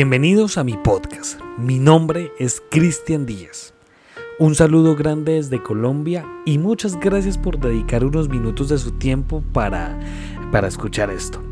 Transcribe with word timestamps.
Bienvenidos 0.00 0.58
a 0.58 0.62
mi 0.62 0.74
podcast. 0.74 1.40
Mi 1.58 1.80
nombre 1.80 2.30
es 2.38 2.62
Cristian 2.70 3.26
Díaz. 3.26 3.74
Un 4.38 4.54
saludo 4.54 4.94
grande 4.94 5.32
desde 5.32 5.60
Colombia 5.60 6.24
y 6.46 6.58
muchas 6.58 7.00
gracias 7.00 7.36
por 7.36 7.58
dedicar 7.58 8.04
unos 8.04 8.28
minutos 8.28 8.68
de 8.68 8.78
su 8.78 8.92
tiempo 8.92 9.42
para, 9.52 9.98
para 10.52 10.68
escuchar 10.68 11.10
esto. 11.10 11.42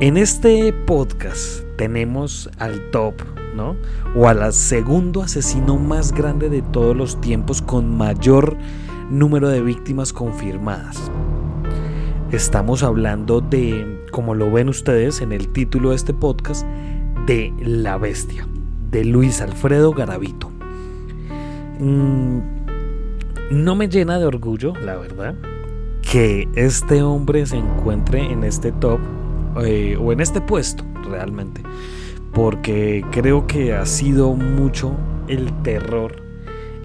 En 0.00 0.16
este 0.16 0.72
podcast 0.72 1.62
tenemos 1.76 2.50
al 2.58 2.90
top, 2.90 3.14
¿no? 3.54 3.76
O 4.16 4.26
al 4.26 4.52
segundo 4.52 5.22
asesino 5.22 5.76
más 5.76 6.10
grande 6.10 6.48
de 6.48 6.62
todos 6.62 6.96
los 6.96 7.20
tiempos 7.20 7.62
con 7.62 7.96
mayor 7.96 8.56
número 9.08 9.48
de 9.48 9.62
víctimas 9.62 10.12
confirmadas. 10.12 11.12
Estamos 12.32 12.82
hablando 12.82 13.40
de, 13.40 14.04
como 14.10 14.34
lo 14.34 14.50
ven 14.50 14.68
ustedes 14.68 15.20
en 15.20 15.30
el 15.30 15.46
título 15.52 15.90
de 15.90 15.94
este 15.94 16.12
podcast, 16.12 16.66
de 17.26 17.52
La 17.58 17.98
Bestia, 17.98 18.46
de 18.90 19.04
Luis 19.04 19.40
Alfredo 19.40 19.92
Garavito. 19.92 20.48
Mm, 21.80 22.38
no 23.50 23.74
me 23.74 23.88
llena 23.88 24.20
de 24.20 24.26
orgullo, 24.26 24.74
la 24.76 24.96
verdad, 24.96 25.34
que 26.08 26.48
este 26.54 27.02
hombre 27.02 27.44
se 27.46 27.56
encuentre 27.56 28.24
en 28.24 28.44
este 28.44 28.70
top 28.70 29.00
eh, 29.64 29.98
o 30.00 30.12
en 30.12 30.20
este 30.20 30.40
puesto 30.40 30.84
realmente, 31.10 31.62
porque 32.32 33.04
creo 33.10 33.48
que 33.48 33.74
ha 33.74 33.84
sido 33.86 34.32
mucho 34.34 34.92
el 35.26 35.52
terror, 35.62 36.22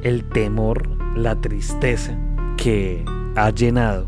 el 0.01 0.23
temor, 0.23 0.89
la 1.15 1.39
tristeza 1.39 2.17
que 2.57 3.05
ha 3.35 3.51
llenado 3.51 4.07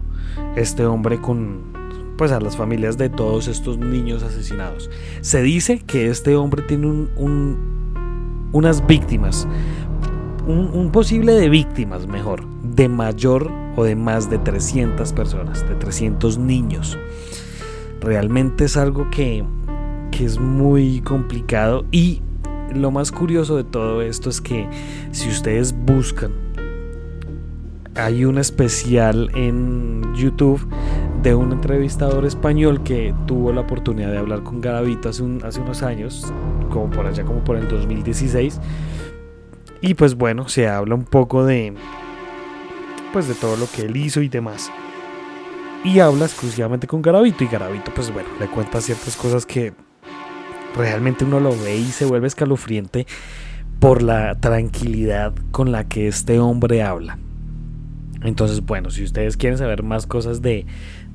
este 0.56 0.84
hombre 0.88 1.22
con 1.22 1.73
pues 2.18 2.32
a 2.32 2.40
las 2.40 2.56
familias 2.56 2.98
de 2.98 3.10
todos 3.10 3.48
estos 3.48 3.78
niños 3.78 4.24
asesinados. 4.24 4.90
Se 5.22 5.42
dice 5.42 5.80
que 5.80 6.10
este 6.10 6.36
hombre 6.36 6.62
tiene 6.62 6.88
un, 6.88 8.50
unas 8.52 8.86
víctimas, 8.86 9.48
un, 10.46 10.92
posible 10.92 11.34
de 11.34 11.50
víctimas, 11.50 12.08
mejor, 12.08 12.46
de 12.64 12.88
mayor 12.90 13.50
o 13.76 13.84
de 13.84 13.96
más 13.96 14.30
de 14.30 14.38
300 14.38 15.14
personas, 15.14 15.68
de 15.68 15.76
300 15.76 16.38
niños. 16.38 16.98
Realmente 18.02 18.66
es 18.66 18.78
algo 18.78 19.10
que, 19.10 19.44
que 20.12 20.26
es 20.26 20.40
muy 20.40 21.02
complicado 21.02 21.86
y 21.92 22.22
lo 22.74 22.92
más 22.92 23.12
curioso 23.12 23.56
de 23.56 23.64
todo 23.64 24.02
esto 24.02 24.30
es 24.30 24.42
que 24.42 24.68
si 25.12 25.30
ustedes 25.30 25.74
buscan, 25.74 26.32
hay 27.96 28.26
un 28.26 28.38
especial 28.38 29.30
en 29.36 30.14
YouTube 30.16 30.68
de 31.24 31.34
un 31.34 31.54
entrevistador 31.54 32.26
español 32.26 32.84
que 32.84 33.16
tuvo 33.26 33.54
la 33.54 33.62
oportunidad 33.62 34.12
de 34.12 34.18
hablar 34.18 34.44
con 34.44 34.60
Garavito 34.60 35.08
hace, 35.08 35.24
unos 35.24 35.82
años, 35.82 36.34
como 36.70 36.90
por 36.90 37.08
allá, 37.08 37.24
como 37.24 37.42
por 37.46 37.56
el 37.56 37.70
2016. 37.70 38.60
Y 39.80 39.94
pues 39.94 40.16
bueno, 40.16 40.50
se 40.50 40.68
habla 40.68 40.96
un 40.96 41.06
poco 41.06 41.46
de, 41.46 41.74
pues 43.14 43.30
de 43.30 43.36
todo 43.36 43.56
lo 43.56 43.68
que 43.74 43.84
él 43.84 43.96
hizo 43.96 44.22
y 44.22 44.28
demás. 44.28 44.70
Y 45.86 46.00
habla 46.00 46.26
exclusivamente 46.26 46.88
con 46.88 47.02
Garavito 47.02 47.46
y 47.46 47.48
Garavito 47.48 47.94
pues 47.96 48.12
bueno, 48.12 48.28
le 48.40 48.48
cuenta 48.48 48.82
ciertas 48.82 49.16
cosas 49.16 49.46
que 49.46 49.74
realmente 50.76 51.24
uno 51.24 51.40
lo 51.40 51.52
ve 51.52 51.78
y 51.78 51.86
se 51.86 52.04
vuelve 52.04 52.28
escalofriante 52.28 53.08
por 53.80 54.04
la 54.04 54.36
tranquilidad 54.40 55.34
con 55.52 55.72
la 55.72 55.88
que 55.88 56.08
este 56.08 56.40
hombre 56.40 56.84
habla. 56.84 57.18
Entonces, 58.24 58.62
bueno, 58.62 58.90
si 58.90 59.04
ustedes 59.04 59.36
quieren 59.38 59.58
saber 59.58 59.84
más 59.84 60.08
cosas 60.08 60.42
de, 60.42 60.66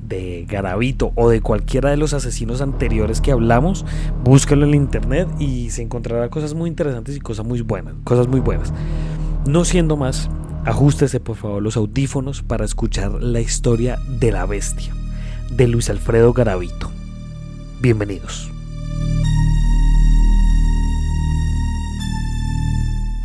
de 0.01 0.45
Garavito 0.47 1.11
o 1.15 1.29
de 1.29 1.41
cualquiera 1.41 1.89
de 1.89 1.97
los 1.97 2.13
asesinos 2.13 2.61
anteriores 2.61 3.21
que 3.21 3.31
hablamos, 3.31 3.85
búscalo 4.23 4.65
en 4.65 4.73
internet 4.73 5.27
y 5.39 5.69
se 5.69 5.81
encontrará 5.81 6.29
cosas 6.29 6.53
muy 6.53 6.69
interesantes 6.69 7.15
y 7.15 7.19
cosas 7.19 7.45
muy 7.45 7.61
buenas, 7.61 7.95
cosas 8.03 8.27
muy 8.27 8.39
buenas. 8.39 8.73
No 9.45 9.65
siendo 9.65 9.97
más, 9.97 10.29
ajustese 10.65 11.19
por 11.19 11.35
favor 11.35 11.61
los 11.61 11.77
audífonos 11.77 12.41
para 12.41 12.65
escuchar 12.65 13.11
la 13.21 13.41
historia 13.41 13.99
de 14.19 14.31
la 14.31 14.45
bestia 14.45 14.93
de 15.51 15.67
Luis 15.67 15.89
Alfredo 15.89 16.33
Garavito. 16.33 16.91
Bienvenidos. 17.81 18.51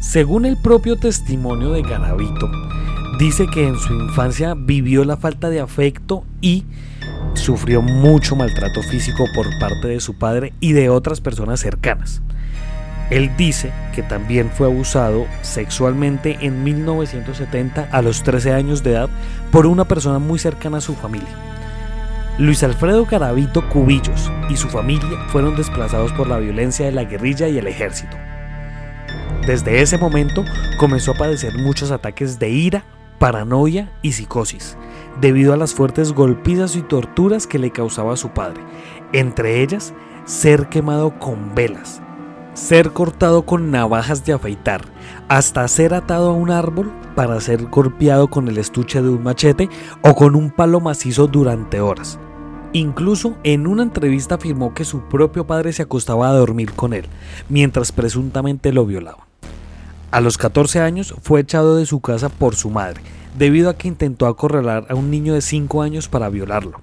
Según 0.00 0.44
el 0.44 0.56
propio 0.56 0.96
testimonio 0.96 1.72
de 1.72 1.82
Garavito, 1.82 2.48
Dice 3.18 3.46
que 3.46 3.68
en 3.68 3.78
su 3.78 3.94
infancia 3.94 4.54
vivió 4.56 5.04
la 5.04 5.16
falta 5.16 5.48
de 5.48 5.60
afecto 5.60 6.24
y 6.40 6.64
sufrió 7.34 7.80
mucho 7.80 8.34
maltrato 8.34 8.82
físico 8.82 9.24
por 9.34 9.46
parte 9.60 9.88
de 9.88 10.00
su 10.00 10.18
padre 10.18 10.52
y 10.60 10.72
de 10.72 10.88
otras 10.88 11.20
personas 11.20 11.60
cercanas. 11.60 12.22
Él 13.10 13.30
dice 13.36 13.70
que 13.94 14.02
también 14.02 14.50
fue 14.50 14.66
abusado 14.66 15.26
sexualmente 15.42 16.38
en 16.40 16.64
1970 16.64 17.88
a 17.92 18.02
los 18.02 18.22
13 18.22 18.52
años 18.52 18.82
de 18.82 18.92
edad 18.92 19.10
por 19.52 19.66
una 19.66 19.84
persona 19.84 20.18
muy 20.18 20.38
cercana 20.38 20.78
a 20.78 20.80
su 20.80 20.94
familia. 20.94 21.28
Luis 22.38 22.64
Alfredo 22.64 23.06
Garavito 23.06 23.68
Cubillos 23.68 24.32
y 24.50 24.56
su 24.56 24.68
familia 24.68 25.18
fueron 25.28 25.54
desplazados 25.54 26.12
por 26.12 26.26
la 26.26 26.38
violencia 26.38 26.86
de 26.86 26.92
la 26.92 27.04
guerrilla 27.04 27.46
y 27.46 27.58
el 27.58 27.68
ejército. 27.68 28.16
Desde 29.46 29.82
ese 29.82 29.98
momento 29.98 30.44
comenzó 30.78 31.12
a 31.12 31.16
padecer 31.16 31.54
muchos 31.58 31.90
ataques 31.90 32.38
de 32.38 32.48
ira, 32.48 32.84
paranoia 33.18 33.92
y 34.02 34.12
psicosis, 34.12 34.76
debido 35.20 35.52
a 35.52 35.56
las 35.56 35.74
fuertes 35.74 36.12
golpizas 36.12 36.76
y 36.76 36.82
torturas 36.82 37.46
que 37.46 37.58
le 37.58 37.70
causaba 37.70 38.14
a 38.14 38.16
su 38.16 38.30
padre, 38.30 38.60
entre 39.12 39.62
ellas 39.62 39.94
ser 40.24 40.68
quemado 40.68 41.18
con 41.18 41.54
velas, 41.54 42.02
ser 42.54 42.92
cortado 42.92 43.44
con 43.44 43.70
navajas 43.70 44.24
de 44.24 44.32
afeitar, 44.32 44.82
hasta 45.28 45.66
ser 45.68 45.94
atado 45.94 46.30
a 46.30 46.34
un 46.34 46.50
árbol 46.50 46.92
para 47.14 47.40
ser 47.40 47.66
golpeado 47.66 48.28
con 48.28 48.48
el 48.48 48.58
estuche 48.58 49.02
de 49.02 49.08
un 49.08 49.22
machete 49.22 49.68
o 50.02 50.14
con 50.14 50.34
un 50.34 50.50
palo 50.50 50.80
macizo 50.80 51.26
durante 51.26 51.80
horas. 51.80 52.18
Incluso 52.72 53.36
en 53.44 53.68
una 53.68 53.84
entrevista 53.84 54.34
afirmó 54.34 54.74
que 54.74 54.84
su 54.84 55.02
propio 55.02 55.46
padre 55.46 55.72
se 55.72 55.82
acostaba 55.82 56.28
a 56.28 56.32
dormir 56.32 56.72
con 56.72 56.92
él, 56.92 57.06
mientras 57.48 57.92
presuntamente 57.92 58.72
lo 58.72 58.84
violaba. 58.84 59.23
A 60.14 60.20
los 60.20 60.38
14 60.38 60.78
años 60.78 61.12
fue 61.22 61.40
echado 61.40 61.74
de 61.74 61.86
su 61.86 62.00
casa 62.00 62.28
por 62.28 62.54
su 62.54 62.70
madre, 62.70 63.00
debido 63.36 63.68
a 63.68 63.76
que 63.76 63.88
intentó 63.88 64.28
acorralar 64.28 64.86
a 64.88 64.94
un 64.94 65.10
niño 65.10 65.34
de 65.34 65.40
5 65.40 65.82
años 65.82 66.08
para 66.08 66.28
violarlo. 66.28 66.82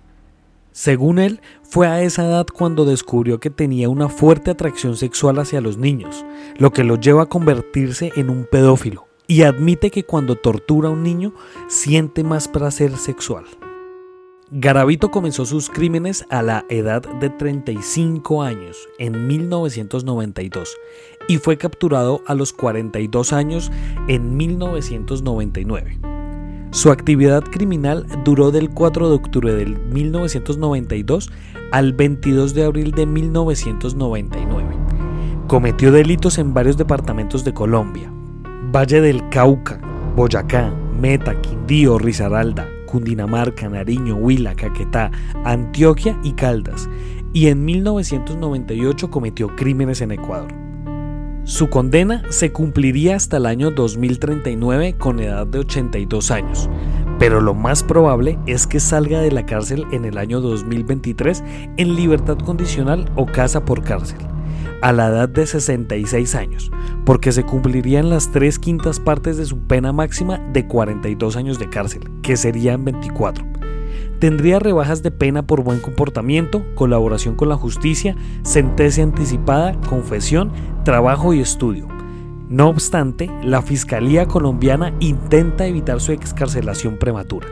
Según 0.74 1.18
él, 1.18 1.40
fue 1.64 1.88
a 1.88 2.02
esa 2.02 2.26
edad 2.26 2.46
cuando 2.54 2.84
descubrió 2.84 3.40
que 3.40 3.50
tenía 3.50 3.88
una 3.88 4.10
fuerte 4.10 4.52
atracción 4.52 4.98
sexual 4.98 5.40
hacia 5.40 5.62
los 5.62 5.78
niños, 5.78 6.26
lo 6.58 6.74
que 6.74 6.84
lo 6.84 7.00
lleva 7.00 7.24
a 7.24 7.28
convertirse 7.28 8.12
en 8.18 8.30
un 8.30 8.46
pedófilo, 8.52 9.08
y 9.28 9.44
admite 9.44 9.92
que 9.92 10.04
cuando 10.04 10.36
tortura 10.36 10.90
a 10.90 10.92
un 10.92 11.02
niño 11.02 11.32
siente 11.70 12.26
más 12.26 12.50
placer 12.50 12.98
sexual. 12.98 13.46
Garavito 14.54 15.12
comenzó 15.12 15.46
sus 15.46 15.70
crímenes 15.70 16.26
a 16.30 16.42
la 16.42 16.66
edad 16.68 17.02
de 17.22 17.30
35 17.30 18.44
años, 18.44 18.90
en 19.00 19.26
1992, 19.26 20.76
y 21.28 21.38
fue 21.38 21.58
capturado 21.58 22.22
a 22.28 22.34
los 22.34 22.54
42 22.54 23.34
años 23.34 23.72
en 24.08 24.38
1999. 24.38 26.00
Su 26.72 26.90
actividad 26.90 27.44
criminal 27.44 28.06
duró 28.24 28.50
del 28.52 28.70
4 28.70 29.10
de 29.10 29.16
octubre 29.16 29.54
de 29.54 29.66
1992 29.66 31.30
al 31.72 31.92
22 31.92 32.54
de 32.54 32.64
abril 32.64 32.92
de 32.92 33.06
1999. 33.06 34.78
Cometió 35.48 35.92
delitos 35.92 36.38
en 36.38 36.54
varios 36.54 36.78
departamentos 36.78 37.44
de 37.44 37.54
Colombia, 37.54 38.10
Valle 38.74 39.02
del 39.02 39.28
Cauca, 39.30 39.82
Boyacá, 40.16 40.74
Meta, 40.98 41.40
Quindío, 41.42 41.98
Risaralda, 41.98 42.66
Cundinamarca, 42.86 43.68
Nariño, 43.68 44.16
Huila, 44.16 44.56
Caquetá, 44.56 45.12
Antioquia 45.44 46.18
y 46.24 46.32
Caldas, 46.32 46.90
y 47.34 47.48
en 47.48 47.66
1998 47.66 49.10
cometió 49.10 49.54
crímenes 49.58 50.00
en 50.00 50.12
Ecuador. 50.12 50.71
Su 51.44 51.70
condena 51.70 52.24
se 52.30 52.52
cumpliría 52.52 53.16
hasta 53.16 53.38
el 53.38 53.48
año 53.48 53.72
2039 53.72 54.96
con 54.98 55.20
edad 55.20 55.48
de 55.48 55.60
82 55.60 56.30
años, 56.30 56.70
pero 57.18 57.42
lo 57.42 57.56
más 57.56 57.82
probable 57.82 58.38
es 58.46 58.68
que 58.68 58.80
salga 58.80 59.22
de 59.22 59.32
la 59.32 59.46
cárcel 59.48 59.86
en 59.92 60.06
el 60.06 60.20
año 60.20 60.40
2023 60.40 61.44
en 61.78 61.96
libertad 61.96 62.38
condicional 62.38 63.12
o 63.16 63.26
casa 63.26 63.66
por 63.66 63.84
cárcel 63.84 64.20
a 64.82 64.92
la 64.92 65.08
edad 65.08 65.30
de 65.30 65.46
66 65.46 66.36
años, 66.36 66.72
porque 67.06 67.32
se 67.32 67.44
cumplirían 67.44 68.10
las 68.10 68.32
tres 68.32 68.60
quintas 68.60 69.00
partes 69.00 69.38
de 69.38 69.46
su 69.46 69.60
pena 69.60 69.92
máxima 69.92 70.40
de 70.54 70.68
42 70.68 71.38
años 71.38 71.60
de 71.60 71.70
cárcel, 71.70 72.10
que 72.22 72.36
serían 72.36 72.84
24. 72.84 73.61
Tendría 74.22 74.60
rebajas 74.60 75.02
de 75.02 75.10
pena 75.10 75.48
por 75.48 75.64
buen 75.64 75.80
comportamiento, 75.80 76.64
colaboración 76.76 77.34
con 77.34 77.50
la 77.50 77.56
justicia, 77.56 78.16
sentencia 78.44 79.04
anticipada, 79.04 79.74
confesión, 79.90 80.52
trabajo 80.86 81.34
y 81.34 81.40
estudio. 81.40 81.88
No 82.48 82.70
obstante, 82.70 83.32
la 83.42 83.64
Fiscalía 83.64 84.28
colombiana 84.28 84.94
intenta 85.00 85.66
evitar 85.66 86.00
su 86.00 86.12
excarcelación 86.12 87.00
prematura. 87.00 87.48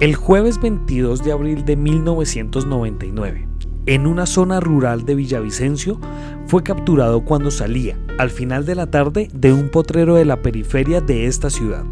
El 0.00 0.14
jueves 0.14 0.58
22 0.62 1.22
de 1.24 1.32
abril 1.32 1.66
de 1.66 1.76
1999, 1.76 3.48
en 3.84 4.06
una 4.06 4.24
zona 4.24 4.60
rural 4.60 5.04
de 5.04 5.14
Villavicencio, 5.14 6.00
fue 6.46 6.62
capturado 6.62 7.20
cuando 7.26 7.50
salía, 7.50 7.98
al 8.16 8.30
final 8.30 8.64
de 8.64 8.76
la 8.76 8.86
tarde, 8.86 9.28
de 9.34 9.52
un 9.52 9.68
potrero 9.68 10.14
de 10.14 10.24
la 10.24 10.40
periferia 10.40 11.02
de 11.02 11.26
esta 11.26 11.50
ciudad. 11.50 11.84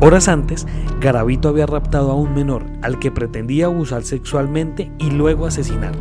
Horas 0.00 0.28
antes, 0.28 0.64
Garavito 1.00 1.48
había 1.48 1.66
raptado 1.66 2.12
a 2.12 2.14
un 2.14 2.32
menor 2.32 2.64
al 2.82 3.00
que 3.00 3.10
pretendía 3.10 3.66
abusar 3.66 4.04
sexualmente 4.04 4.92
y 4.98 5.10
luego 5.10 5.44
asesinar. 5.44 5.92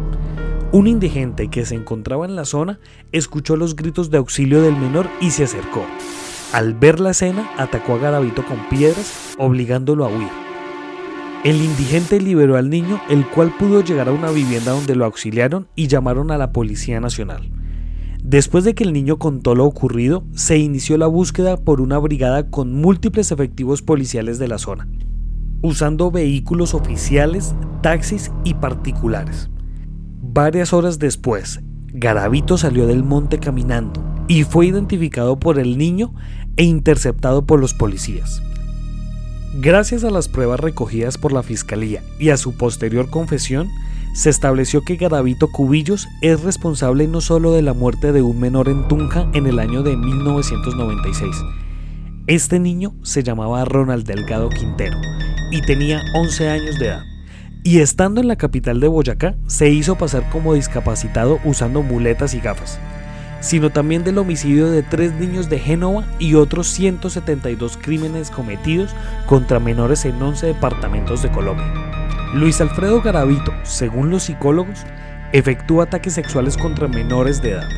Un 0.71 0.85
indigente 0.85 1.47
que 1.47 1.65
se 1.65 1.73
encontraba 1.73 2.25
en 2.25 2.35
la 2.35 2.45
zona 2.45 2.79
escuchó 3.11 3.55
los 3.55 3.75
gritos 3.75 4.11
de 4.11 4.19
auxilio 4.19 4.61
del 4.61 4.75
menor 4.75 5.07
y 5.19 5.31
se 5.31 5.45
acercó. 5.45 5.83
Al 6.53 6.75
ver 6.75 6.99
la 6.99 7.09
escena, 7.09 7.49
atacó 7.57 7.95
a 7.95 7.97
Garavito 7.97 8.45
con 8.45 8.59
piedras, 8.69 9.35
obligándolo 9.39 10.05
a 10.05 10.09
huir. 10.09 10.29
El 11.43 11.55
indigente 11.55 12.19
liberó 12.19 12.55
al 12.55 12.69
niño, 12.69 13.01
el 13.09 13.25
cual 13.25 13.51
pudo 13.57 13.83
llegar 13.83 14.09
a 14.09 14.13
una 14.13 14.29
vivienda 14.29 14.73
donde 14.73 14.95
lo 14.95 15.05
auxiliaron 15.05 15.67
y 15.75 15.87
llamaron 15.87 16.29
a 16.29 16.37
la 16.37 16.51
Policía 16.51 16.99
Nacional. 16.99 17.49
Después 18.29 18.65
de 18.65 18.75
que 18.75 18.83
el 18.83 18.91
niño 18.91 19.19
contó 19.19 19.55
lo 19.55 19.63
ocurrido, 19.63 20.25
se 20.33 20.57
inició 20.57 20.97
la 20.97 21.07
búsqueda 21.07 21.55
por 21.55 21.79
una 21.79 21.97
brigada 21.97 22.49
con 22.49 22.73
múltiples 22.73 23.31
efectivos 23.31 23.81
policiales 23.81 24.37
de 24.37 24.49
la 24.49 24.57
zona, 24.57 24.85
usando 25.61 26.11
vehículos 26.11 26.73
oficiales, 26.73 27.55
taxis 27.81 28.33
y 28.43 28.55
particulares. 28.55 29.49
Varias 30.21 30.73
horas 30.73 30.99
después, 30.99 31.61
Garavito 31.93 32.57
salió 32.57 32.85
del 32.85 33.01
monte 33.01 33.39
caminando 33.39 34.03
y 34.27 34.43
fue 34.43 34.65
identificado 34.65 35.39
por 35.39 35.57
el 35.57 35.77
niño 35.77 36.13
e 36.57 36.65
interceptado 36.65 37.45
por 37.45 37.61
los 37.61 37.73
policías. 37.73 38.41
Gracias 39.59 40.03
a 40.03 40.11
las 40.11 40.27
pruebas 40.27 40.59
recogidas 40.59 41.17
por 41.17 41.33
la 41.33 41.41
Fiscalía 41.41 42.03
y 42.19 42.29
a 42.29 42.37
su 42.37 42.55
posterior 42.55 43.09
confesión, 43.09 43.67
se 44.13 44.29
estableció 44.29 44.83
que 44.83 44.97
Garavito 44.97 45.47
Cubillos 45.47 46.07
es 46.21 46.41
responsable 46.41 47.07
no 47.07 47.21
solo 47.21 47.53
de 47.53 47.63
la 47.63 47.73
muerte 47.73 48.11
de 48.11 48.21
un 48.21 48.39
menor 48.39 48.69
en 48.69 48.87
Tunja 48.87 49.27
en 49.33 49.47
el 49.47 49.57
año 49.57 49.81
de 49.81 49.97
1996. 49.97 51.35
Este 52.27 52.59
niño 52.59 52.93
se 53.01 53.23
llamaba 53.23 53.65
Ronald 53.65 54.05
Delgado 54.05 54.49
Quintero 54.49 54.97
y 55.51 55.59
tenía 55.61 56.03
11 56.13 56.49
años 56.49 56.77
de 56.77 56.89
edad. 56.89 57.03
Y 57.63 57.79
estando 57.79 58.21
en 58.21 58.27
la 58.27 58.35
capital 58.35 58.79
de 58.79 58.87
Boyacá, 58.87 59.37
se 59.47 59.71
hizo 59.71 59.97
pasar 59.97 60.29
como 60.29 60.53
discapacitado 60.53 61.39
usando 61.43 61.81
muletas 61.81 62.35
y 62.35 62.39
gafas 62.41 62.79
sino 63.39 63.69
también 63.69 64.03
del 64.03 64.17
homicidio 64.17 64.69
de 64.69 64.83
tres 64.83 65.13
niños 65.13 65.49
de 65.49 65.59
Génova 65.59 66.05
y 66.19 66.35
otros 66.35 66.67
172 66.67 67.77
crímenes 67.77 68.31
cometidos 68.31 68.95
contra 69.25 69.59
menores 69.59 70.05
en 70.05 70.21
11 70.21 70.47
departamentos 70.47 71.21
de 71.21 71.31
Colombia. 71.31 71.65
Luis 72.33 72.59
Alfredo 72.61 73.01
Garavito, 73.01 73.53
según 73.63 74.09
los 74.09 74.23
psicólogos, 74.23 74.85
efectúa 75.31 75.85
ataques 75.85 76.13
sexuales 76.13 76.57
contra 76.57 76.87
menores 76.87 77.41
de 77.41 77.51
edad, 77.51 77.69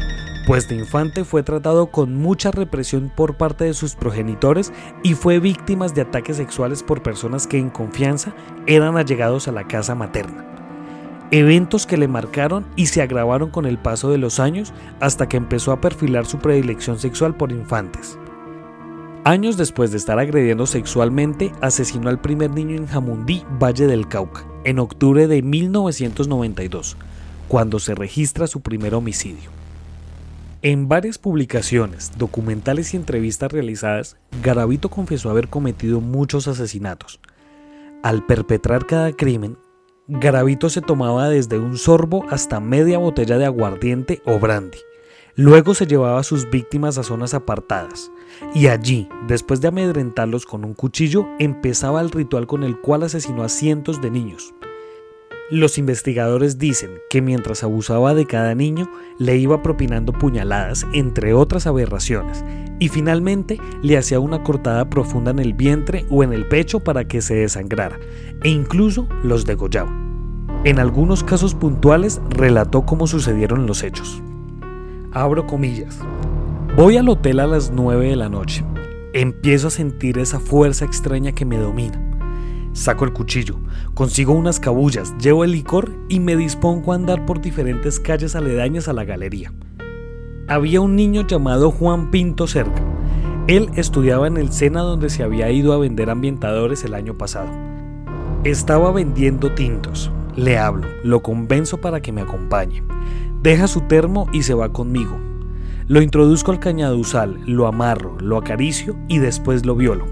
pues 0.47 0.67
de 0.67 0.75
infante 0.75 1.23
fue 1.23 1.44
tratado 1.44 1.88
con 1.88 2.15
mucha 2.15 2.51
represión 2.51 3.11
por 3.13 3.35
parte 3.35 3.65
de 3.65 3.73
sus 3.73 3.95
progenitores 3.95 4.73
y 5.03 5.13
fue 5.13 5.39
víctima 5.39 5.88
de 5.88 6.01
ataques 6.01 6.38
sexuales 6.38 6.81
por 6.83 7.03
personas 7.03 7.45
que 7.45 7.59
en 7.59 7.69
confianza 7.69 8.33
eran 8.65 8.97
allegados 8.97 9.47
a 9.47 9.51
la 9.51 9.67
casa 9.67 9.94
materna 9.95 10.58
eventos 11.31 11.86
que 11.86 11.98
le 11.98 12.08
marcaron 12.08 12.66
y 12.76 12.88
se 12.88 13.02
agravaron 13.02 13.50
con 13.50 13.66
el 13.66 13.78
paso 13.78 14.10
de 14.10 14.18
los 14.18 14.40
años 14.40 14.74
hasta 15.00 15.30
que 15.30 15.38
empezó 15.38 15.72
a 15.72 15.81
perfilar 15.81 16.26
su 16.26 16.40
predilección 16.40 17.00
sexual 17.00 17.36
por 17.36 17.52
infantes. 17.52 18.18
Años 19.26 19.58
después 19.58 19.92
de 19.92 19.98
estar 19.98 20.18
agrediendo 20.18 20.66
sexualmente, 20.66 21.52
asesinó 21.62 22.10
al 22.10 22.22
primer 22.22 22.52
niño 22.52 22.76
en 22.78 22.88
Jamundí, 22.88 23.44
Valle 23.62 23.86
del 23.86 24.08
Cauca, 24.08 24.46
en 24.64 24.80
octubre 24.80 25.28
de 25.28 25.42
1992, 25.42 26.98
cuando 27.48 27.80
se 27.80 27.96
registra 27.96 28.48
su 28.48 28.62
primer 28.62 28.96
homicidio. 28.96 29.52
En 30.62 30.88
varias 30.88 31.18
publicaciones, 31.18 32.14
documentales 32.18 32.94
y 32.94 32.98
entrevistas 32.98 33.52
realizadas, 33.52 34.18
Garavito 34.42 34.90
confesó 34.90 35.30
haber 35.30 35.48
cometido 35.48 36.02
muchos 36.02 36.48
asesinatos. 36.48 37.20
Al 38.04 38.26
perpetrar 38.26 38.86
cada 38.86 39.12
crimen, 39.12 39.58
Garavito 40.11 40.71
se 40.71 40.81
tomaba 40.81 41.29
desde 41.29 41.59
un 41.59 41.77
sorbo 41.77 42.25
hasta 42.31 42.59
media 42.59 42.97
botella 42.97 43.38
de 43.38 43.45
aguardiente 43.45 44.23
o 44.25 44.39
brandy. 44.39 44.79
Luego 45.35 45.75
se 45.75 45.85
llevaba 45.85 46.19
a 46.19 46.23
sus 46.23 46.50
víctimas 46.50 46.97
a 46.97 47.03
zonas 47.03 47.35
apartadas, 47.35 48.11
y 48.56 48.69
allí, 48.69 49.07
después 49.27 49.61
de 49.61 49.67
amedrentarlos 49.67 50.47
con 50.47 50.65
un 50.65 50.73
cuchillo, 50.73 51.27
empezaba 51.38 52.01
el 52.01 52.09
ritual 52.09 52.47
con 52.47 52.63
el 52.63 52.81
cual 52.81 53.03
asesinó 53.03 53.44
a 53.44 53.50
cientos 53.50 54.01
de 54.01 54.09
niños. 54.09 54.56
Los 55.51 55.80
investigadores 55.80 56.60
dicen 56.60 56.92
que 57.10 57.24
mientras 57.24 57.63
abusaba 57.63 58.13
de 58.13 58.28
cada 58.28 58.54
niño, 58.54 58.88
le 59.18 59.38
iba 59.38 59.63
propinando 59.63 60.13
puñaladas, 60.13 60.86
entre 60.94 61.34
otras 61.34 61.66
aberraciones, 61.66 62.46
y 62.78 62.90
finalmente 62.90 63.60
le 63.81 63.98
hacía 63.98 64.19
una 64.19 64.44
cortada 64.44 64.92
profunda 64.92 65.31
en 65.31 65.40
el 65.40 65.56
vientre 65.56 66.06
o 66.12 66.24
en 66.24 66.34
el 66.34 66.48
pecho 66.48 66.81
para 66.81 67.07
que 67.07 67.24
se 67.24 67.34
desangrara, 67.34 67.98
e 68.44 68.50
incluso 68.50 69.07
los 69.24 69.44
degollaba. 69.46 69.92
En 70.66 70.78
algunos 70.78 71.24
casos 71.24 71.56
puntuales 71.56 72.22
relató 72.30 72.86
cómo 72.86 73.07
sucedieron 73.07 73.66
los 73.66 73.81
hechos. 73.81 74.22
Abro 75.13 75.48
comillas. 75.48 75.98
Voy 76.75 76.98
al 76.98 77.10
hotel 77.10 77.40
a 77.40 77.48
las 77.48 77.72
9 77.72 78.10
de 78.10 78.16
la 78.16 78.30
noche. 78.30 78.63
Empiezo 79.13 79.69
a 79.69 79.72
sentir 79.72 80.19
esa 80.19 80.40
fuerza 80.40 80.86
extraña 80.86 81.31
que 81.31 81.45
me 81.45 81.57
domina. 81.57 82.08
Saco 82.80 83.06
el 83.06 83.14
cuchillo, 83.14 83.60
consigo 83.94 84.34
unas 84.34 84.60
cabullas, 84.60 85.14
llevo 85.18 85.44
el 85.44 85.52
licor 85.52 85.92
y 86.08 86.20
me 86.20 86.36
dispongo 86.36 86.94
a 86.94 86.96
andar 86.96 87.26
por 87.26 87.42
diferentes 87.42 88.00
calles 88.00 88.36
aledañas 88.36 88.88
a 88.88 88.94
la 88.94 89.04
galería 89.04 89.52
había 90.50 90.81
un 90.81 90.96
niño 90.96 91.28
llamado 91.28 91.70
Juan 91.70 92.10
Pinto 92.10 92.48
cerca. 92.48 92.81
Él 93.46 93.70
estudiaba 93.76 94.26
en 94.26 94.36
el 94.38 94.52
Sena 94.52 94.81
donde 94.81 95.12
se 95.12 95.22
había 95.22 95.52
ido 95.52 95.74
a 95.74 95.78
vender 95.78 96.10
ambientadores 96.10 96.84
el 96.84 96.96
año 96.96 97.16
pasado. 97.20 97.52
Estaba 98.44 98.92
vendiendo 98.92 99.54
tintos. 99.54 100.12
Le 100.36 100.58
hablo, 100.58 100.88
lo 101.04 101.22
convenzo 101.22 101.80
para 101.80 102.02
que 102.02 102.12
me 102.12 102.22
acompañe. 102.22 102.84
Deja 103.44 103.68
su 103.68 103.81
termo 103.81 104.28
y 104.34 104.42
se 104.42 104.56
va 104.56 104.74
conmigo. 104.74 105.20
Lo 105.88 106.02
introduzco 106.02 106.52
al 106.52 106.60
cañaduzal, 106.60 107.40
lo 107.45 107.68
amarro, 107.68 108.18
lo 108.19 108.36
acaricio 108.38 108.95
y 109.07 109.19
después 109.19 109.68
lo 109.68 109.76
violo. 109.76 110.06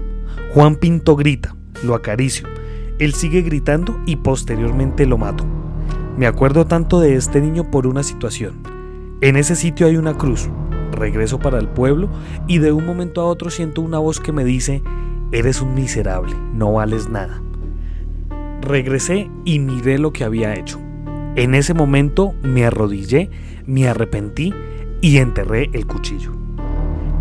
Juan 0.54 0.76
Pinto 0.76 1.16
grita, 1.16 1.56
lo 1.82 1.96
acaricio. 1.96 2.46
Él 2.98 3.14
sigue 3.14 3.42
gritando 3.42 3.98
y 4.06 4.16
posteriormente 4.16 5.06
lo 5.06 5.18
mato. 5.18 5.44
Me 6.16 6.26
acuerdo 6.26 6.66
tanto 6.66 6.98
de 6.98 7.14
este 7.14 7.40
niño 7.40 7.70
por 7.70 7.86
una 7.86 8.02
situación. 8.02 8.54
En 9.20 9.36
ese 9.36 9.54
sitio 9.54 9.86
hay 9.86 9.96
una 9.96 10.14
cruz. 10.14 10.48
Regreso 10.92 11.38
para 11.38 11.58
el 11.58 11.68
pueblo 11.68 12.08
y 12.48 12.58
de 12.58 12.72
un 12.72 12.84
momento 12.84 13.20
a 13.20 13.26
otro 13.26 13.50
siento 13.50 13.82
una 13.82 13.98
voz 13.98 14.18
que 14.18 14.32
me 14.32 14.44
dice, 14.44 14.82
eres 15.30 15.60
un 15.60 15.74
miserable, 15.74 16.34
no 16.52 16.72
vales 16.72 17.08
nada. 17.08 17.40
Regresé 18.62 19.30
y 19.44 19.60
miré 19.60 19.98
lo 19.98 20.12
que 20.12 20.24
había 20.24 20.54
hecho. 20.54 20.80
En 21.36 21.54
ese 21.54 21.74
momento 21.74 22.34
me 22.42 22.64
arrodillé, 22.64 23.30
me 23.64 23.86
arrepentí 23.86 24.52
y 25.00 25.18
enterré 25.18 25.70
el 25.72 25.86
cuchillo. 25.86 26.32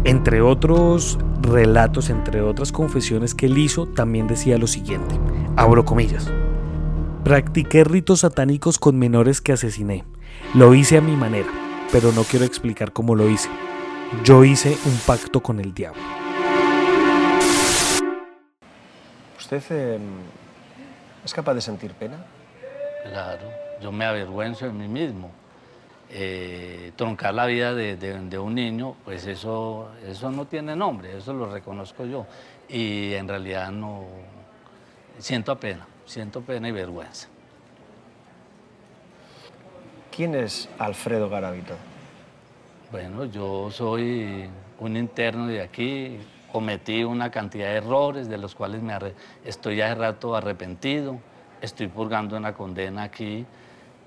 Entre 0.04 0.42
otros 0.42 1.20
relatos, 1.42 2.10
entre 2.10 2.42
otras 2.42 2.72
confesiones 2.72 3.36
que 3.36 3.46
él 3.46 3.58
hizo, 3.58 3.86
también 3.88 4.28
decía 4.28 4.58
lo 4.58 4.66
siguiente, 4.66 5.20
abro 5.58 5.84
comillas. 5.84 6.32
Practiqué 7.26 7.84
ritos 7.84 8.22
satánicos 8.22 8.80
con 8.80 8.98
menores 8.98 9.42
que 9.42 9.52
asesiné. 9.52 10.06
Lo 10.54 10.74
hice 10.74 10.98
a 10.98 11.02
mi 11.02 11.18
manera 11.18 11.50
pero 11.92 12.12
no 12.12 12.24
quiero 12.24 12.46
explicar 12.46 12.92
cómo 12.92 13.16
lo 13.16 13.30
hice. 13.30 13.50
Yo 14.24 14.44
hice 14.44 14.78
un 14.86 14.98
pacto 15.06 15.42
con 15.42 15.60
el 15.60 15.74
diablo. 15.74 16.02
¿Usted 19.38 19.64
em, 19.72 20.02
es 21.24 21.34
capaz 21.34 21.54
de 21.54 21.62
sentir 21.62 21.94
pena? 21.94 22.18
Claro, 23.04 23.50
yo 23.82 23.92
me 23.92 24.06
avergüenzo 24.06 24.66
de 24.66 24.74
mí 24.74 24.88
mismo. 24.88 25.32
Eh, 26.10 26.94
troncar 26.96 27.34
la 27.34 27.46
vida 27.46 27.74
de, 27.74 28.40
un 28.40 28.56
niño, 28.56 28.96
pues 29.04 29.26
eso, 29.28 29.90
eso 30.06 30.32
no 30.32 30.46
tiene 30.46 30.76
nombre, 30.76 31.18
eso 31.18 31.34
lo 31.34 31.52
reconozco 31.52 32.06
yo. 32.06 32.26
Y 32.70 33.14
en 33.14 33.28
realidad 33.28 33.72
no 33.72 34.06
siento 35.20 35.60
pena, 35.60 35.88
siento 36.06 36.42
pena 36.42 36.70
y 36.70 36.72
vergüenza. 36.72 37.28
¿Quién 40.16 40.36
es 40.36 40.68
Alfredo 40.80 41.30
Garavito? 41.30 41.76
Bueno, 42.92 43.26
yo 43.26 43.70
soy 43.70 44.50
un 44.80 44.98
interno 44.98 45.48
de 45.48 45.62
aquí, 45.62 46.18
cometí 46.52 47.04
una 47.04 47.30
cantidad 47.30 47.68
de 47.68 47.76
errores 47.76 48.28
de 48.30 48.38
los 48.38 48.56
cuales 48.56 48.82
me 48.82 48.98
estoy 49.46 49.78
ya 49.78 49.90
de 49.90 49.96
rato 49.96 50.36
arrepentido, 50.36 51.20
estoy 51.62 51.88
purgando 51.88 52.38
una 52.38 52.54
condena 52.54 53.04
aquí 53.04 53.46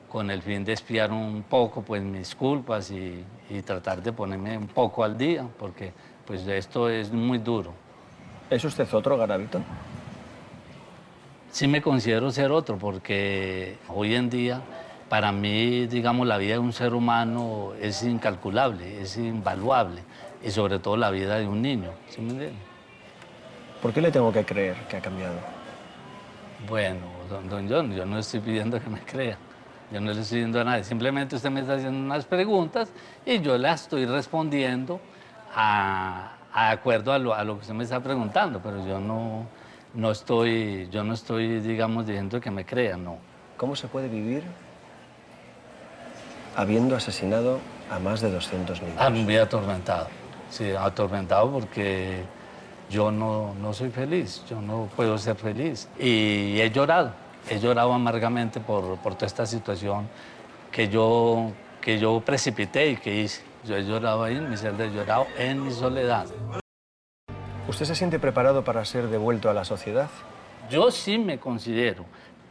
con 0.08 0.30
el 0.30 0.42
fin 0.42 0.64
de 0.64 0.72
espiar 0.72 1.12
un 1.12 1.44
poco 1.44 1.82
pues 1.82 2.02
mis 2.02 2.34
culpas 2.34 2.90
y, 2.90 3.24
y 3.48 3.62
tratar 3.62 4.02
de 4.02 4.12
ponerme 4.12 4.58
un 4.58 4.66
poco 4.66 5.04
al 5.04 5.16
día, 5.16 5.46
porque 5.58 5.92
pues 6.26 6.46
esto 6.46 6.88
es 6.88 7.12
muy 7.12 7.38
duro. 7.38 7.72
¿Es 8.50 8.64
usted 8.64 8.92
otro 8.92 9.16
Garavito? 9.16 9.60
Sí 11.50 11.66
me 11.66 11.83
considero 11.83 12.30
ser 12.30 12.52
otro, 12.52 12.78
porque 12.78 13.76
hoy 13.88 14.14
en 14.14 14.30
día 14.30 14.62
para 15.09 15.33
mí, 15.33 15.87
digamos, 15.87 16.26
la 16.26 16.38
vida 16.38 16.54
de 16.54 16.59
un 16.61 16.73
ser 16.73 16.95
humano 16.95 17.73
es 17.80 18.02
incalculable, 18.04 19.00
es 19.00 19.16
invaluable, 19.16 20.02
y 20.42 20.50
sobre 20.50 20.78
todo 20.78 20.97
la 20.97 21.11
vida 21.11 21.38
de 21.38 21.49
un 21.49 21.61
niño, 21.61 21.90
¿sí 22.09 22.21
me 22.21 22.30
entiende? 22.30 22.71
¿Por 23.83 23.92
qué 23.92 24.00
le 24.00 24.12
tengo 24.12 24.33
que 24.33 24.45
creer 24.45 24.76
que 24.88 24.99
ha 24.99 25.00
cambiado? 25.00 25.35
Bueno, 26.69 27.00
don, 27.28 27.49
don 27.49 27.69
John, 27.69 27.95
yo 27.95 28.04
no 28.04 28.19
estoy 28.19 28.40
pidiendo 28.40 28.78
que 28.78 28.90
me 28.90 29.00
crea. 29.00 29.38
Yo 29.90 30.00
no 30.00 30.12
le 30.12 30.21
estoy 30.21 30.38
diciendo 30.38 30.61
a 30.61 30.64
nadie. 30.64 30.85
Simplemente 30.85 31.35
usted 31.35 31.50
me 31.50 31.61
está 31.61 31.75
haciendo 31.75 31.99
unas 31.99 32.25
preguntas 32.26 32.92
y 33.26 33.40
yo 33.40 33.59
las 33.59 33.83
estoy 33.83 34.07
respondiendo 34.07 35.00
a, 35.54 36.37
a 36.52 36.71
acuerdo 36.71 37.12
a 37.12 37.19
lo, 37.19 37.35
a 37.35 37.42
lo, 37.42 37.54
que 37.54 37.62
usted 37.62 37.75
me 37.75 37.85
está 37.85 38.00
preguntando. 38.00 38.61
Pero 38.62 38.87
yo 38.87 39.00
no, 39.00 39.47
no, 39.94 40.11
estoy, 40.11 40.88
yo 40.90 41.04
no 41.04 41.14
estoy, 41.14 41.61
digamos, 41.61 42.06
diciendo 42.06 42.40
que 42.40 42.50
me 42.50 42.64
crea, 42.64 42.97
no. 42.97 43.18
¿Cómo 43.56 43.76
se 43.76 43.88
puede 43.88 44.09
vivir 44.09 44.42
habiendo 46.56 46.97
asesinado 46.97 47.59
a 47.90 47.99
más 47.99 48.20
de 48.20 48.30
200 48.30 48.82
niños? 48.82 48.97
Ah, 48.99 49.11
muy 49.11 49.37
atormentado. 49.37 50.09
Sí, 50.50 50.70
atormentado 50.70 51.50
porque 51.50 52.23
yo 52.88 53.11
no, 53.11 53.54
no 53.54 53.73
soy 53.73 53.90
feliz, 53.90 54.42
yo 54.49 54.61
no 54.61 54.88
puedo 54.97 55.16
ser 55.18 55.37
feliz. 55.37 55.88
Y 55.99 56.61
he 56.61 56.70
llorado 56.70 57.12
he 57.49 57.59
llorado 57.59 57.92
amargamente 57.92 58.61
por, 58.61 58.97
por 58.99 59.14
toda 59.14 59.26
esta 59.26 59.47
situación 59.47 60.09
que 60.70 60.88
yo, 60.88 61.52
que 61.80 61.99
yo 61.99 62.20
precipité 62.20 62.90
y 62.90 62.97
que 62.97 63.23
hice. 63.23 63.42
Yo 63.64 63.76
he 63.76 63.85
llorado 63.85 64.23
ahí 64.25 64.37
en 64.37 64.49
mi 64.49 64.56
celda, 64.56 64.85
he 64.85 64.90
llorado 64.90 65.26
en 65.38 65.64
mi 65.64 65.70
soledad. 65.70 66.26
¿Usted 67.70 67.86
se 67.86 67.94
siente 67.94 68.18
preparado 68.18 68.64
para 68.64 68.84
ser 68.84 69.06
devuelto 69.06 69.48
a 69.48 69.54
la 69.54 69.64
sociedad? 69.64 70.10
Yo 70.68 70.90
sí 70.90 71.18
me 71.18 71.38
considero. 71.38 72.04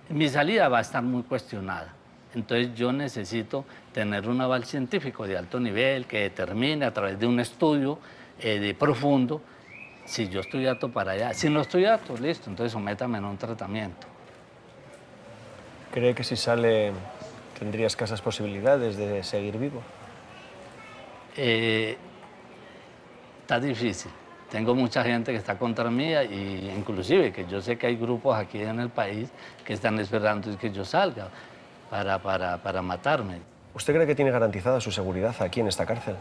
Mi 0.07 0.29
salida 0.29 0.69
va 0.69 0.77
a 0.77 0.81
estar 0.81 1.03
muy 1.03 1.23
cuestionada. 1.23 1.93
Entonces 2.33 2.73
yo 2.73 2.93
necesito 2.93 3.65
tener 3.93 4.29
un 4.29 4.39
aval 4.39 4.63
científico 4.63 5.27
de 5.27 5.37
alto 5.37 5.59
nivel 5.59 6.05
que 6.05 6.21
determine 6.21 6.85
a 6.85 6.93
través 6.93 7.19
de 7.19 7.27
un 7.27 7.41
estudio 7.41 7.99
eh, 8.39 8.59
de 8.59 8.73
profundo 8.73 9.41
si 10.05 10.29
yo 10.29 10.39
estoy 10.39 10.67
apto 10.67 10.89
para 10.89 11.11
allá. 11.11 11.33
Si 11.33 11.49
no 11.49 11.59
estoy 11.59 11.83
apto, 11.83 12.15
listo, 12.15 12.49
entonces 12.49 12.71
sométame 12.71 13.17
a 13.17 13.21
un 13.21 13.37
tratamiento. 13.37 14.07
¿Cree 15.91 16.15
que 16.15 16.23
si 16.23 16.37
sale 16.37 16.93
tendría 17.59 17.87
escasas 17.87 18.21
posibilidades 18.21 18.95
de 18.95 19.21
seguir 19.23 19.57
vivo? 19.57 19.81
Eh, 21.35 21.97
está 23.41 23.59
difícil. 23.59 24.11
Tengo 24.51 24.73
mucha 24.73 25.03
gente 25.03 25.31
que 25.31 25.37
está 25.37 25.57
contra 25.57 25.91
mí 25.91 26.11
y 26.11 26.71
inclusive 26.75 27.31
que 27.31 27.45
yo 27.45 27.61
sé 27.61 27.77
que 27.77 27.87
hay 27.87 27.95
grupos 27.95 28.35
aquí 28.35 28.61
en 28.61 28.79
el 28.79 28.89
país 28.89 29.29
que 29.63 29.73
están 29.73 29.99
esperando 29.99 30.57
que 30.57 30.71
yo 30.71 30.83
salga 30.83 31.27
para, 31.89 32.17
para, 32.19 32.57
para 32.57 32.81
matarme. 32.81 33.39
¿Usted 33.75 33.93
cree 33.93 34.07
que 34.07 34.15
tiene 34.15 34.31
garantizada 34.31 34.81
su 34.81 34.91
seguridad 34.91 35.35
aquí 35.39 35.59
en 35.59 35.67
esta 35.67 35.85
cárcel? 35.85 36.15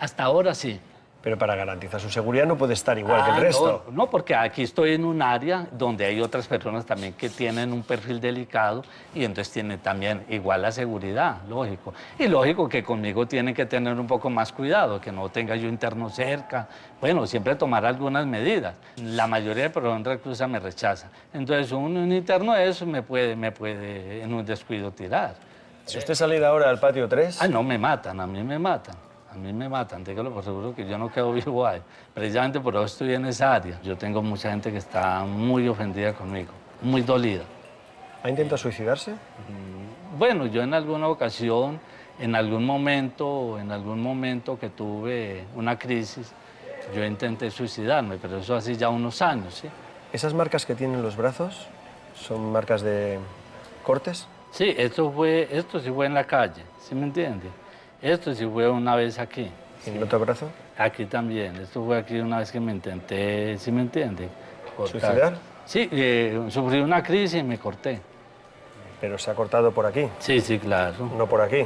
Hasta 0.00 0.24
ahora 0.24 0.54
sí. 0.54 0.80
Pero 1.22 1.38
para 1.38 1.54
garantizar 1.54 2.00
su 2.00 2.10
seguridad 2.10 2.46
no 2.46 2.56
puede 2.58 2.74
estar 2.74 2.98
igual 2.98 3.24
que 3.24 3.30
el 3.30 3.36
ah, 3.36 3.40
resto. 3.40 3.84
No, 3.92 4.10
porque 4.10 4.34
aquí 4.34 4.62
estoy 4.62 4.94
en 4.94 5.04
un 5.04 5.22
área 5.22 5.68
donde 5.70 6.04
hay 6.04 6.20
otras 6.20 6.48
personas 6.48 6.84
también 6.84 7.12
que 7.12 7.28
tienen 7.28 7.72
un 7.72 7.82
perfil 7.82 8.20
delicado 8.20 8.82
y 9.14 9.24
entonces 9.24 9.52
tienen 9.52 9.78
también 9.78 10.24
igual 10.28 10.62
la 10.62 10.72
seguridad, 10.72 11.36
lógico. 11.48 11.94
Y 12.18 12.26
lógico 12.26 12.68
que 12.68 12.82
conmigo 12.82 13.26
tienen 13.26 13.54
que 13.54 13.66
tener 13.66 13.98
un 13.98 14.06
poco 14.08 14.30
más 14.30 14.52
cuidado, 14.52 15.00
que 15.00 15.12
no 15.12 15.28
tenga 15.28 15.54
yo 15.54 15.68
interno 15.68 16.10
cerca. 16.10 16.66
Bueno, 17.00 17.24
siempre 17.26 17.54
tomar 17.54 17.86
algunas 17.86 18.26
medidas. 18.26 18.74
La 18.96 19.28
mayoría 19.28 19.64
de 19.64 19.70
personas 19.70 20.02
reclusas 20.02 20.48
me 20.48 20.58
rechaza. 20.58 21.08
Entonces 21.32 21.70
un, 21.70 21.96
un 21.96 22.12
interno 22.12 22.52
de 22.52 22.68
eso 22.68 22.84
me 22.84 23.02
puede, 23.02 23.36
me 23.36 23.52
puede 23.52 24.22
en 24.22 24.34
un 24.34 24.44
descuido 24.44 24.90
tirar. 24.90 25.36
Si 25.84 25.98
usted 25.98 26.14
saliera 26.14 26.48
ahora 26.48 26.70
al 26.70 26.80
patio 26.80 27.08
3... 27.08 27.42
Ah, 27.42 27.48
no, 27.48 27.62
me 27.62 27.78
matan, 27.78 28.20
a 28.20 28.26
mí 28.26 28.42
me 28.42 28.58
matan. 28.58 29.11
A 29.32 29.34
mí 29.34 29.50
me 29.50 29.66
matan, 29.66 30.04
téngalo 30.04 30.30
por 30.30 30.44
seguro 30.44 30.74
que 30.74 30.86
yo 30.86 30.98
no 30.98 31.10
quedo 31.10 31.32
vivo 31.40 31.66
ahí. 31.66 31.80
Precisamente 32.12 32.60
por 32.60 32.74
eso 32.74 32.84
estoy 32.84 33.14
en 33.14 33.24
esa 33.26 33.54
área. 33.54 33.80
Yo 33.82 33.96
tengo 33.96 34.22
mucha 34.22 34.50
gente 34.50 34.70
que 34.70 34.76
está 34.78 35.24
muy 35.24 35.66
ofendida 35.68 36.12
conmigo, 36.12 36.50
muy 36.82 37.00
dolida. 37.00 37.42
¿Ha 38.22 38.28
intentado 38.28 38.58
suicidarse? 38.58 39.12
Mm, 39.12 40.18
bueno, 40.18 40.46
yo 40.46 40.62
en 40.62 40.74
alguna 40.74 41.08
ocasión, 41.08 41.80
en 42.18 42.34
algún 42.34 42.66
momento, 42.66 43.58
en 43.58 43.72
algún 43.72 44.02
momento 44.02 44.58
que 44.58 44.68
tuve 44.68 45.44
una 45.56 45.78
crisis, 45.78 46.32
yo 46.94 47.04
intenté 47.04 47.50
suicidarme, 47.50 48.18
pero 48.20 48.38
eso 48.38 48.54
hace 48.54 48.76
ya 48.76 48.90
unos 48.90 49.22
años, 49.22 49.54
¿sí? 49.54 49.68
¿Esas 50.12 50.34
marcas 50.34 50.66
que 50.66 50.74
tienen 50.74 51.02
los 51.02 51.16
brazos 51.16 51.68
son 52.14 52.52
marcas 52.52 52.82
de 52.82 53.18
cortes? 53.82 54.26
Sí, 54.50 54.74
esto, 54.76 55.10
fue, 55.10 55.48
esto 55.50 55.80
sí 55.80 55.90
fue 55.90 56.04
en 56.04 56.12
la 56.12 56.24
calle, 56.24 56.62
¿sí 56.80 56.94
me 56.94 57.04
entiende? 57.04 57.48
Esto 58.02 58.34
sí 58.34 58.44
fue 58.44 58.68
una 58.68 58.96
vez 58.96 59.20
aquí. 59.20 59.48
¿En 59.86 59.96
el 59.96 60.02
otro 60.02 60.18
brazo? 60.18 60.48
Aquí 60.76 61.06
también. 61.06 61.54
Esto 61.56 61.84
fue 61.84 61.98
aquí 61.98 62.18
una 62.18 62.38
vez 62.38 62.50
que 62.50 62.58
me 62.58 62.72
intenté, 62.72 63.56
¿sí 63.58 63.70
me 63.70 63.82
entiende? 63.82 64.28
¿Suicidar? 64.76 65.34
Sí, 65.64 65.88
eh, 65.92 66.46
sufrí 66.48 66.80
una 66.80 67.00
crisis 67.00 67.38
y 67.40 67.42
me 67.44 67.58
corté. 67.58 68.00
¿Pero 69.00 69.18
se 69.18 69.30
ha 69.30 69.34
cortado 69.34 69.70
por 69.70 69.86
aquí? 69.86 70.08
Sí, 70.18 70.40
sí, 70.40 70.58
claro. 70.58 71.08
¿No 71.16 71.28
por 71.28 71.42
aquí? 71.42 71.64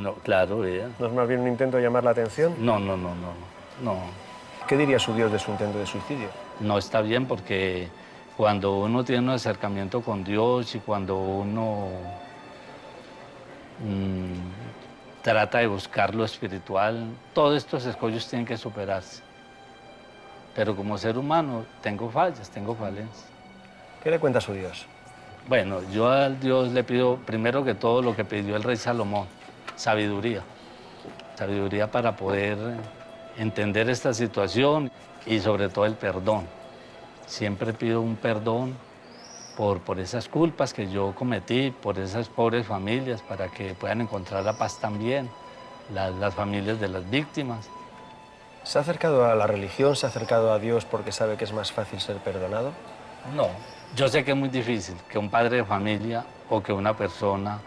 No, 0.00 0.14
claro. 0.22 0.62
¿No 0.98 1.06
es 1.06 1.12
más 1.12 1.26
bien 1.26 1.40
un 1.40 1.48
intento 1.48 1.76
de 1.76 1.82
llamar 1.82 2.04
la 2.04 2.10
atención? 2.10 2.54
No, 2.58 2.78
no, 2.78 2.96
no, 2.96 3.08
no, 3.14 3.32
no. 3.82 3.96
¿Qué 4.68 4.76
diría 4.76 5.00
su 5.00 5.14
Dios 5.14 5.32
de 5.32 5.38
su 5.40 5.50
intento 5.50 5.80
de 5.80 5.86
suicidio? 5.86 6.28
No 6.60 6.78
está 6.78 7.00
bien 7.00 7.26
porque 7.26 7.88
cuando 8.36 8.78
uno 8.78 9.02
tiene 9.02 9.22
un 9.22 9.30
acercamiento 9.30 10.00
con 10.00 10.22
Dios 10.22 10.76
y 10.76 10.78
cuando 10.78 11.18
uno 11.18 11.88
Mm, 13.80 14.59
trata 15.22 15.58
de 15.58 15.66
buscar 15.66 16.14
lo 16.14 16.24
espiritual. 16.24 17.06
Todos 17.34 17.56
estos 17.56 17.86
escollos 17.86 18.26
tienen 18.28 18.46
que 18.46 18.56
superarse. 18.56 19.22
Pero 20.54 20.74
como 20.74 20.98
ser 20.98 21.16
humano 21.16 21.64
tengo 21.82 22.10
fallas, 22.10 22.50
tengo 22.50 22.74
falencias. 22.74 23.26
¿Qué 24.02 24.10
le 24.10 24.18
cuenta 24.18 24.38
a 24.38 24.42
su 24.42 24.52
Dios? 24.52 24.86
Bueno, 25.48 25.80
yo 25.92 26.08
al 26.10 26.40
Dios 26.40 26.72
le 26.72 26.84
pido 26.84 27.16
primero 27.16 27.64
que 27.64 27.74
todo 27.74 28.02
lo 28.02 28.14
que 28.14 28.24
pidió 28.24 28.56
el 28.56 28.62
rey 28.62 28.76
Salomón, 28.76 29.26
sabiduría. 29.76 30.42
Sabiduría 31.36 31.90
para 31.90 32.16
poder 32.16 32.58
entender 33.36 33.88
esta 33.88 34.12
situación 34.12 34.90
y 35.26 35.40
sobre 35.40 35.68
todo 35.68 35.86
el 35.86 35.94
perdón. 35.94 36.46
Siempre 37.26 37.72
pido 37.72 38.00
un 38.00 38.16
perdón 38.16 38.76
por, 39.60 39.80
por 39.80 40.00
esas 40.00 40.26
culpas 40.26 40.72
que 40.72 40.88
yo 40.88 41.14
cometí, 41.14 41.70
por 41.70 41.98
esas 41.98 42.30
pobres 42.30 42.66
familias, 42.66 43.20
para 43.20 43.48
que 43.48 43.74
puedan 43.74 44.00
encontrar 44.00 44.42
la 44.42 44.54
paz 44.54 44.78
también, 44.78 45.28
las, 45.92 46.14
las 46.14 46.32
familias 46.34 46.80
de 46.80 46.88
las 46.88 47.10
víctimas. 47.10 47.68
¿Se 48.62 48.78
ha 48.78 48.80
acercado 48.80 49.26
a 49.26 49.34
la 49.34 49.46
religión, 49.46 49.96
se 49.96 50.06
ha 50.06 50.08
acercado 50.08 50.54
a 50.54 50.58
Dios 50.58 50.86
porque 50.86 51.12
sabe 51.12 51.36
que 51.36 51.44
es 51.44 51.52
más 51.52 51.72
fácil 51.72 52.00
ser 52.00 52.16
perdonado? 52.20 52.72
No, 53.36 53.48
yo 53.94 54.08
sé 54.08 54.24
que 54.24 54.30
es 54.30 54.36
muy 54.38 54.48
difícil 54.48 54.96
que 55.10 55.18
un 55.18 55.28
padre 55.28 55.58
de 55.58 55.64
familia 55.66 56.24
o 56.48 56.62
que 56.62 56.72
una 56.72 56.96
persona 56.96 57.60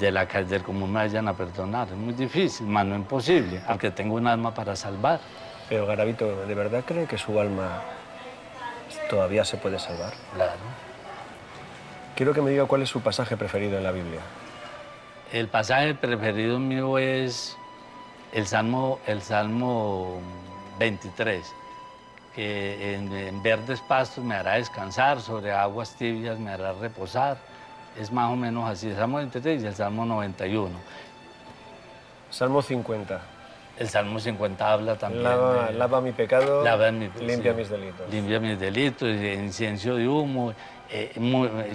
de 0.00 0.10
la 0.10 0.26
calle 0.26 0.48
del 0.48 0.64
común 0.64 0.92
me 0.92 0.98
vayan 0.98 1.28
a 1.28 1.34
perdonar. 1.34 1.86
Es 1.90 1.96
muy 1.96 2.14
difícil, 2.14 2.66
más 2.66 2.84
no 2.86 2.96
imposible, 2.96 3.62
aunque 3.68 3.92
tengo 3.92 4.16
un 4.16 4.26
alma 4.26 4.52
para 4.52 4.74
salvar. 4.74 5.20
Pero 5.68 5.86
Garavito, 5.86 6.44
¿de 6.44 6.54
verdad 6.56 6.82
cree 6.84 7.06
que 7.06 7.18
su 7.18 7.38
alma 7.38 7.82
todavía 9.08 9.44
se 9.44 9.58
puede 9.58 9.78
salvar? 9.78 10.12
Claro. 10.34 10.83
Quiero 12.16 12.32
que 12.32 12.40
me 12.40 12.50
diga 12.50 12.66
cuál 12.66 12.82
es 12.82 12.88
su 12.88 13.00
pasaje 13.00 13.36
preferido 13.36 13.76
en 13.76 13.82
la 13.82 13.90
Biblia. 13.90 14.20
El 15.32 15.48
pasaje 15.48 15.94
preferido 15.94 16.60
mío 16.60 16.96
es 16.96 17.56
el 18.32 18.46
Salmo, 18.46 19.00
el 19.08 19.20
Salmo 19.20 20.20
23, 20.78 21.44
que 22.36 22.94
en, 22.94 23.42
verdes 23.42 23.80
pastos 23.80 24.22
me 24.22 24.36
hará 24.36 24.54
descansar, 24.54 25.20
sobre 25.20 25.50
aguas 25.50 25.96
tibias 25.96 26.38
me 26.38 26.52
hará 26.52 26.72
reposar. 26.74 27.36
Es 27.98 28.12
más 28.12 28.30
o 28.30 28.36
menos 28.36 28.70
así, 28.70 28.90
el 28.90 28.96
Salmo 28.96 29.16
23 29.16 29.64
y 29.64 29.66
el 29.66 29.74
Salmo 29.74 30.04
91. 30.04 30.70
Salmo 32.30 32.62
50. 32.62 33.33
El 33.78 33.88
Salmo 33.88 34.20
50 34.20 34.72
habla 34.72 34.96
también. 34.96 35.24
Lava, 35.24 36.00
mi 36.00 36.12
pecado, 36.12 36.62
lava 36.62 36.90
limpia 36.90 37.52
mis 37.52 37.68
delitos. 37.68 38.08
Limpia 38.10 38.38
mis 38.38 38.58
delitos, 38.58 39.08
incienso 39.08 39.96
de 39.96 40.06
humo. 40.06 40.54
Eh, 40.90 41.12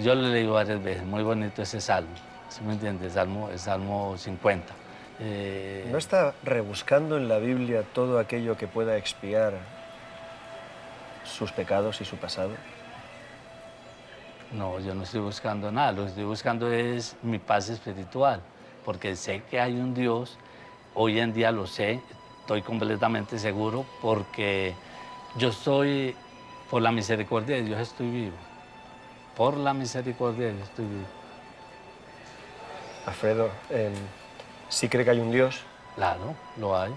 yo 0.02 0.14
lo 0.14 0.28
leí 0.28 0.46
varias 0.46 0.82
veces, 0.82 1.04
muy 1.04 1.22
bonito 1.22 1.62
ese 1.62 1.80
salmo, 1.80 2.14
¿sí 2.48 2.62
me 2.64 2.72
entiendes? 2.72 3.12
Salmo, 3.12 3.50
el 3.50 3.58
Salmo 3.58 4.16
50. 4.16 4.72
Eh, 5.22 5.86
¿No 5.90 5.98
está 5.98 6.34
rebuscando 6.42 7.18
en 7.18 7.28
la 7.28 7.38
Biblia 7.38 7.84
todo 7.92 8.18
aquello 8.18 8.56
que 8.56 8.66
pueda 8.66 8.96
expiar 8.96 9.52
sus 11.24 11.52
pecados 11.52 12.00
y 12.00 12.06
su 12.06 12.16
pasado? 12.16 12.52
No, 14.52 14.80
yo 14.80 14.94
no 14.94 15.02
estoy 15.02 15.20
buscando 15.20 15.70
nada, 15.70 15.92
lo 15.92 16.02
que 16.02 16.08
estoy 16.08 16.24
buscando 16.24 16.72
es 16.72 17.16
mi 17.22 17.38
paz 17.38 17.68
espiritual, 17.68 18.40
porque 18.84 19.14
sé 19.14 19.42
que 19.50 19.60
hay 19.60 19.74
un 19.74 19.92
Dios, 19.92 20.38
hoy 21.00 21.18
en 21.18 21.32
día 21.32 21.50
lo 21.50 21.66
sé, 21.66 22.00
estoy 22.40 22.62
completamente 22.62 23.38
seguro, 23.38 23.84
porque 24.02 24.74
yo 25.36 25.48
estoy, 25.48 26.14
por 26.70 26.82
la 26.82 26.92
misericordia 26.92 27.56
de 27.56 27.62
Dios 27.62 27.80
estoy 27.80 28.10
vivo 28.10 28.36
por 29.40 29.56
la 29.56 29.72
misericordia 29.72 30.48
de 30.48 30.52
Dios 30.52 30.68
estoy 30.68 30.84
vivo. 30.84 31.06
Alfredo, 33.06 33.48
em, 33.70 33.94
¿sí 34.68 34.86
cree 34.86 35.02
que 35.02 35.12
hay 35.12 35.20
un 35.20 35.32
Dios? 35.32 35.62
Claro, 35.96 36.34
lo 36.58 36.78
hay. 36.78 36.92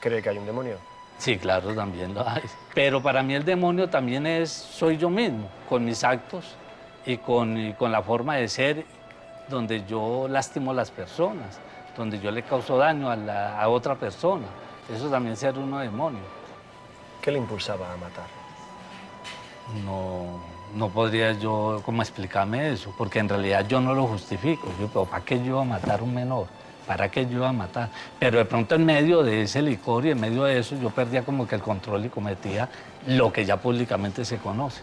¿Cree 0.00 0.22
que 0.22 0.30
hay 0.30 0.38
un 0.38 0.46
demonio? 0.46 0.78
Sí, 1.18 1.36
claro, 1.36 1.74
también 1.74 2.14
lo 2.14 2.26
hay. 2.26 2.44
Pero 2.74 3.02
para 3.02 3.22
mí 3.22 3.34
el 3.34 3.44
demonio 3.44 3.90
también 3.90 4.26
es, 4.26 4.50
soy 4.50 4.96
yo 4.96 5.10
mismo, 5.10 5.50
con 5.68 5.84
mis 5.84 6.02
actos 6.02 6.56
y 7.04 7.18
con, 7.18 7.58
y 7.58 7.74
con 7.74 7.92
la 7.92 8.02
forma 8.02 8.36
de 8.36 8.48
ser, 8.48 8.86
donde 9.48 9.84
yo 9.84 10.28
lastimo 10.28 10.70
a 10.70 10.74
las 10.74 10.90
personas, 10.90 11.60
donde 11.96 12.18
yo 12.20 12.30
le 12.30 12.42
causo 12.42 12.76
daño 12.78 13.10
a, 13.10 13.16
la- 13.16 13.60
a 13.60 13.68
otra 13.68 13.94
persona. 13.94 14.46
Eso 14.94 15.08
también 15.08 15.36
ser 15.36 15.58
uno 15.58 15.78
demonio. 15.78 16.20
¿Qué 17.20 17.30
le 17.32 17.38
impulsaba 17.38 17.92
a 17.92 17.96
matar? 17.96 18.26
No, 19.84 20.38
no 20.74 20.88
podría 20.90 21.32
yo 21.32 21.82
como 21.84 22.02
explicarme 22.02 22.70
eso, 22.72 22.94
porque 22.96 23.18
en 23.18 23.28
realidad 23.28 23.66
yo 23.66 23.80
no 23.80 23.94
lo 23.94 24.06
justifico. 24.06 24.68
Yo, 24.80 24.86
pero 24.88 25.04
¿para 25.06 25.24
qué 25.24 25.38
yo 25.38 25.44
iba 25.46 25.62
a 25.62 25.64
matar 25.64 26.00
a 26.00 26.02
un 26.02 26.14
menor? 26.14 26.46
¿Para 26.86 27.10
qué 27.10 27.26
yo 27.26 27.38
iba 27.38 27.48
a 27.48 27.52
matar? 27.52 27.88
Pero 28.20 28.38
de 28.38 28.44
pronto 28.44 28.76
en 28.76 28.84
medio 28.84 29.24
de 29.24 29.42
ese 29.42 29.60
licor 29.60 30.06
y 30.06 30.10
en 30.10 30.20
medio 30.20 30.44
de 30.44 30.58
eso 30.60 30.76
yo 30.80 30.90
perdía 30.90 31.24
como 31.24 31.48
que 31.48 31.56
el 31.56 31.62
control 31.62 32.04
y 32.04 32.08
cometía 32.10 32.68
lo 33.08 33.32
que 33.32 33.44
ya 33.44 33.56
públicamente 33.56 34.24
se 34.24 34.36
conoce. 34.38 34.82